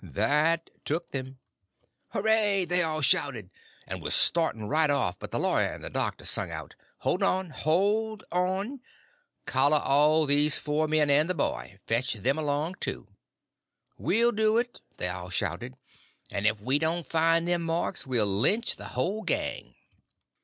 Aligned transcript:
That 0.03 0.71
took 0.83 1.11
them. 1.11 1.37
"Hooray!" 2.09 2.65
they 2.65 2.81
all 2.81 3.01
shouted, 3.01 3.51
and 3.85 4.01
was 4.01 4.15
starting 4.15 4.67
right 4.67 4.89
off; 4.89 5.19
but 5.19 5.29
the 5.29 5.37
lawyer 5.39 5.73
and 5.73 5.83
the 5.83 5.91
doctor 5.91 6.25
sung 6.25 6.49
out: 6.49 6.73
"Hold 7.01 7.21
on, 7.21 7.51
hold 7.51 8.23
on! 8.31 8.79
Collar 9.45 9.77
all 9.77 10.25
these 10.25 10.57
four 10.57 10.87
men 10.87 11.11
and 11.11 11.29
the 11.29 11.35
boy, 11.35 11.67
and 11.73 11.79
fetch 11.85 12.13
them 12.13 12.39
along, 12.39 12.77
too!" 12.79 13.09
"We'll 13.95 14.31
do 14.31 14.57
it!" 14.57 14.81
they 14.97 15.07
all 15.07 15.29
shouted; 15.29 15.75
"and 16.31 16.47
if 16.47 16.61
we 16.61 16.79
don't 16.79 17.05
find 17.05 17.47
them 17.47 17.61
marks 17.61 18.07
we'll 18.07 18.25
lynch 18.25 18.77
the 18.77 18.85
whole 18.97 19.21
gang!" 19.21 19.75